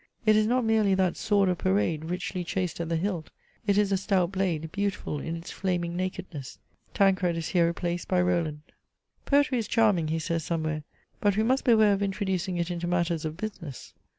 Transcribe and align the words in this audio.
It 0.25 0.35
is 0.35 0.47
not 0.47 0.65
merely 0.65 0.95
that 0.95 1.15
sword 1.15 1.47
of 1.47 1.59
parade, 1.59 2.05
richly 2.05 2.43
chased 2.43 2.79
at 2.81 2.89
the 2.89 2.95
hilt; 2.95 3.29
it 3.67 3.77
is 3.77 3.91
a 3.91 3.97
stout 3.97 4.31
blade, 4.31 4.71
beautiful 4.71 5.19
in 5.19 5.35
its 5.35 5.51
flaming 5.51 5.95
nakedness. 5.95 6.57
Tancred 6.95 7.37
is 7.37 7.49
here 7.49 7.67
replaced 7.67 8.07
by 8.07 8.19
Roland." 8.19 8.61
Poetry 9.27 9.59
is 9.59 9.67
charming," 9.67 10.07
he 10.07 10.17
says 10.17 10.43
somewhere," 10.43 10.81
but 11.21 11.37
we 11.37 11.43
must 11.43 11.65
beware 11.65 11.93
of 11.93 12.01
introducing 12.01 12.57
it 12.57 12.71
into 12.71 12.87
matters 12.87 13.25
of 13.25 13.37
business." 13.37 13.93